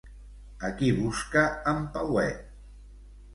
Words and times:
A 0.69 0.71
qui 0.79 0.89
busca 1.01 1.43
en 1.73 1.85
Pauet? 1.99 2.41